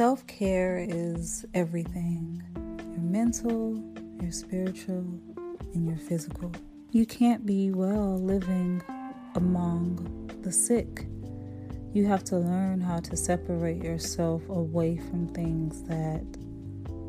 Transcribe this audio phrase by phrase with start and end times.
[0.00, 2.42] Self care is everything
[2.90, 3.78] your mental,
[4.22, 5.04] your spiritual,
[5.74, 6.50] and your physical.
[6.90, 8.82] You can't be well living
[9.34, 11.04] among the sick.
[11.92, 16.24] You have to learn how to separate yourself away from things that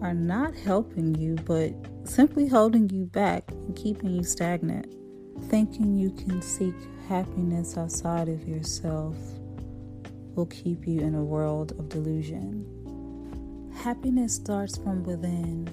[0.00, 4.86] are not helping you, but simply holding you back and keeping you stagnant.
[5.50, 6.74] Thinking you can seek
[7.06, 9.14] happiness outside of yourself
[10.34, 12.77] will keep you in a world of delusion.
[13.84, 15.68] Happiness starts from within.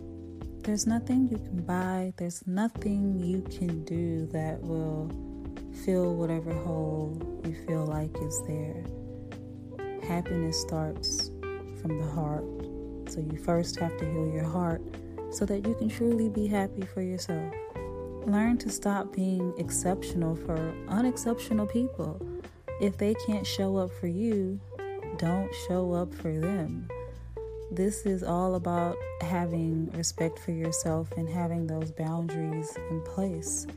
[0.64, 5.10] There's nothing you can buy, there's nothing you can do that will
[5.84, 8.86] fill whatever hole you feel like is there.
[10.08, 11.32] Happiness starts
[11.82, 12.46] from the heart.
[13.10, 14.84] So you first have to heal your heart
[15.32, 17.52] so that you can truly be happy for yourself.
[18.28, 22.22] Learn to stop being exceptional for unexceptional people.
[22.80, 24.60] If they can't show up for you,
[25.18, 26.88] don't show up for them.
[27.76, 33.68] This is all about having respect for yourself and having those boundaries in place.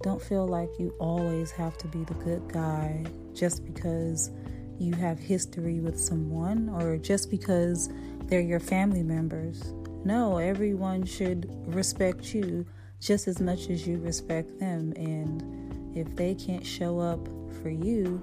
[0.00, 4.30] Don't feel like you always have to be the good guy just because
[4.78, 7.90] you have history with someone or just because
[8.22, 9.74] they're your family members.
[10.02, 12.64] No, everyone should respect you
[13.00, 14.94] just as much as you respect them.
[14.96, 17.28] And if they can't show up
[17.60, 18.22] for you,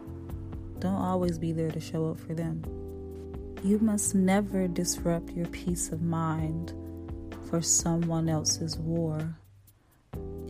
[0.80, 2.83] don't always be there to show up for them.
[3.64, 6.74] You must never disrupt your peace of mind
[7.50, 9.38] for someone else's war.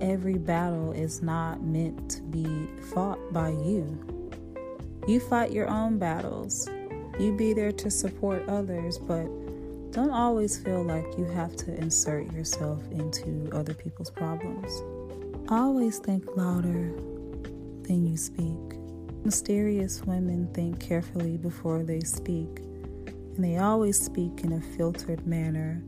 [0.01, 3.85] Every battle is not meant to be fought by you.
[5.07, 6.68] You fight your own battles.
[7.19, 9.25] You be there to support others, but
[9.91, 14.72] don't always feel like you have to insert yourself into other people's problems.
[15.50, 16.91] Always think louder
[17.84, 18.79] than you speak.
[19.23, 22.62] Mysterious women think carefully before they speak,
[23.35, 25.83] and they always speak in a filtered manner.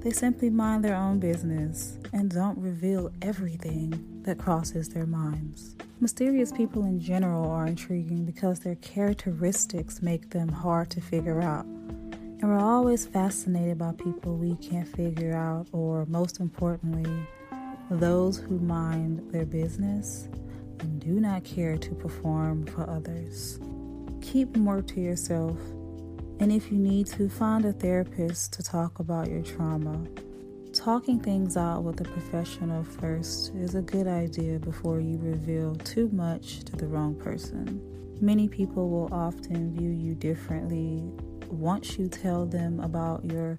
[0.00, 5.74] They simply mind their own business and don't reveal everything that crosses their minds.
[6.00, 11.64] Mysterious people in general are intriguing because their characteristics make them hard to figure out.
[11.64, 17.10] And we're always fascinated by people we can't figure out, or most importantly,
[17.90, 20.28] those who mind their business
[20.78, 23.58] and do not care to perform for others.
[24.20, 25.58] Keep more to yourself,
[26.40, 30.04] and if you need to, find a therapist to talk about your trauma.
[30.72, 36.08] Talking things out with a professional first is a good idea before you reveal too
[36.12, 37.80] much to the wrong person.
[38.20, 41.02] Many people will often view you differently
[41.48, 43.56] once you tell them about your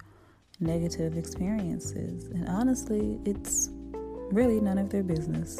[0.60, 3.70] negative experiences, and honestly, it's
[4.30, 5.58] really none of their business.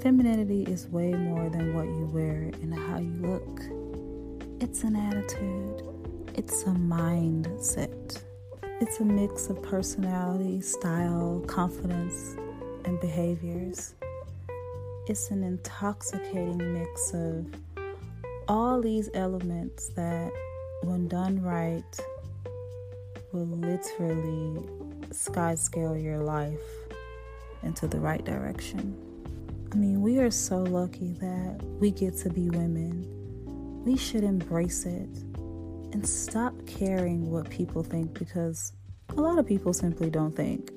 [0.00, 3.60] Femininity is way more than what you wear and how you look.
[4.60, 5.82] It's an attitude,
[6.34, 8.20] it's a mindset.
[8.80, 12.36] It's a mix of personality, style, confidence,
[12.84, 13.94] and behaviors.
[15.06, 17.46] It's an intoxicating mix of
[18.48, 20.32] all these elements that,
[20.82, 21.84] when done right,
[23.32, 24.66] will literally
[25.12, 26.58] sky scale your life
[27.62, 28.96] into the right direction.
[29.72, 33.06] I mean, we are so lucky that we get to be women.
[33.84, 35.08] We should embrace it
[35.94, 38.72] and stop caring what people think because
[39.10, 40.72] a lot of people simply don't think.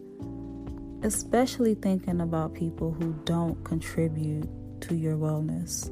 [1.03, 4.47] Especially thinking about people who don't contribute
[4.81, 5.91] to your wellness.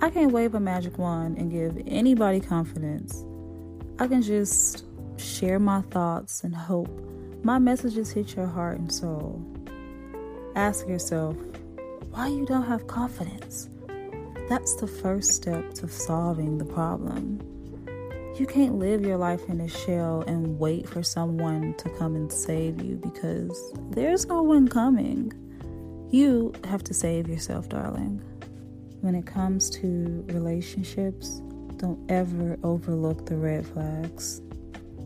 [0.00, 3.24] I can't wave a magic wand and give anybody confidence.
[3.98, 4.84] I can just
[5.16, 6.88] share my thoughts and hope
[7.42, 9.44] my messages hit your heart and soul.
[10.54, 11.36] Ask yourself
[12.10, 13.68] why you don't have confidence.
[14.48, 17.40] That's the first step to solving the problem.
[18.38, 22.32] You can't live your life in a shell and wait for someone to come and
[22.32, 25.32] save you because there's no one coming.
[26.10, 28.22] You have to save yourself, darling.
[29.00, 31.40] When it comes to relationships,
[31.76, 34.40] don't ever overlook the red flags.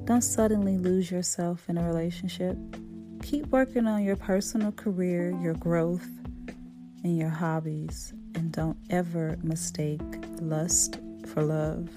[0.04, 2.56] Don't suddenly lose yourself in a relationship.
[3.22, 6.08] Keep working on your personal career, your growth,
[7.02, 10.00] and your hobbies, and don't ever mistake
[10.40, 11.88] lust for love.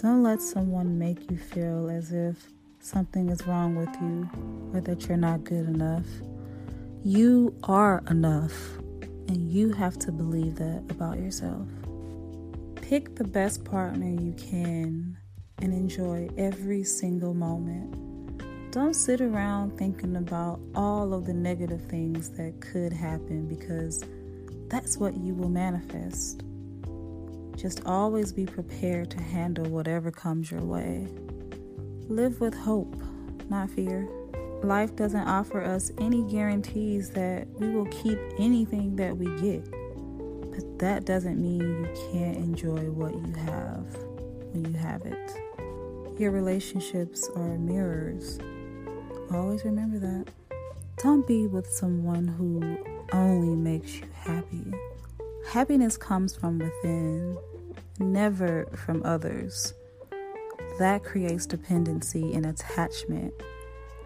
[0.00, 2.36] Don't let someone make you feel as if
[2.78, 4.30] something is wrong with you
[4.72, 6.06] or that you're not good enough.
[7.02, 8.76] You are enough,
[9.26, 11.66] and you have to believe that about yourself.
[12.76, 15.16] Pick the best partner you can
[15.60, 18.40] and enjoy every single moment.
[18.70, 24.04] Don't sit around thinking about all of the negative things that could happen because
[24.68, 26.44] that's what you will manifest.
[27.58, 31.08] Just always be prepared to handle whatever comes your way.
[32.06, 32.94] Live with hope,
[33.50, 34.08] not fear.
[34.62, 39.68] Life doesn't offer us any guarantees that we will keep anything that we get.
[40.52, 43.86] But that doesn't mean you can't enjoy what you have
[44.52, 46.20] when you have it.
[46.20, 48.38] Your relationships are mirrors.
[49.32, 50.26] Always remember that.
[50.98, 52.78] Don't be with someone who
[53.12, 54.72] only makes you happy.
[55.48, 57.38] Happiness comes from within,
[57.98, 59.72] never from others.
[60.78, 63.32] That creates dependency and attachment.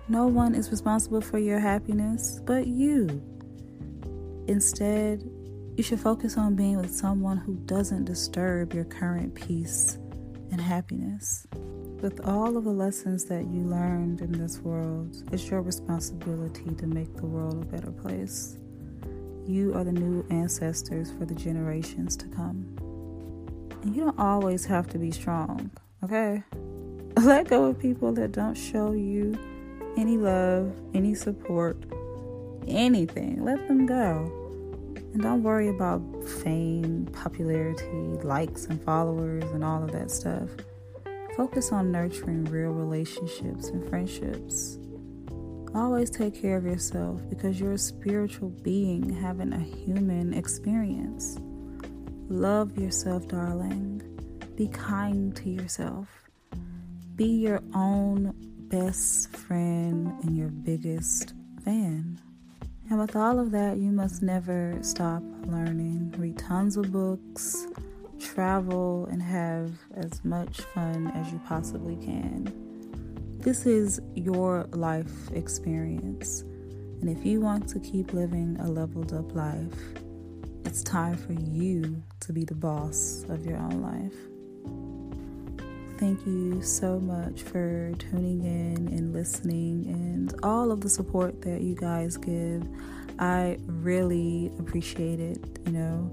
[0.09, 3.21] No one is responsible for your happiness but you.
[4.47, 5.29] Instead,
[5.77, 9.99] you should focus on being with someone who doesn't disturb your current peace
[10.53, 11.45] and happiness.
[12.01, 16.87] With all of the lessons that you learned in this world, it's your responsibility to
[16.87, 18.59] make the world a better place.
[19.53, 22.75] You are the new ancestors for the generations to come.
[23.83, 25.71] And you don't always have to be strong,
[26.03, 26.43] okay?
[27.23, 29.39] Let go of people that don't show you
[29.99, 31.77] any love, any support,
[32.67, 33.45] anything.
[33.45, 34.33] Let them go.
[35.13, 36.01] And don't worry about
[36.43, 37.85] fame, popularity,
[38.25, 40.49] likes, and followers, and all of that stuff.
[41.37, 44.79] Focus on nurturing real relationships and friendships.
[45.75, 51.39] Always take care of yourself because you're a spiritual being having a human experience.
[52.29, 54.03] Love yourself, darling.
[54.55, 56.09] Be kind to yourself.
[57.17, 58.35] Be your own
[58.69, 61.33] best friend and your biggest
[61.65, 62.21] fan.
[62.91, 66.15] And with all of that, you must never stop learning.
[66.19, 67.67] Read tons of books,
[68.21, 72.72] travel, and have as much fun as you possibly can.
[73.43, 76.43] This is your life experience.
[77.01, 79.75] And if you want to keep living a leveled up life,
[80.65, 84.15] it's time for you to be the boss of your own life.
[85.99, 91.63] Thank you so much for tuning in and listening and all of the support that
[91.63, 92.63] you guys give.
[93.19, 96.13] I really appreciate it, you know.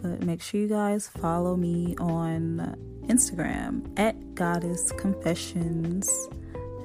[0.00, 6.08] But make sure you guys follow me on Instagram at Goddess Confessions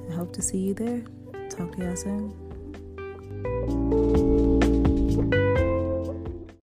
[0.09, 1.03] I hope to see you there.
[1.49, 2.33] Talk to y'all soon.